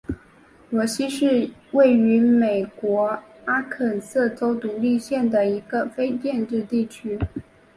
[0.71, 7.19] 罗西是位于美国阿肯色州独立县的一个非建制地区。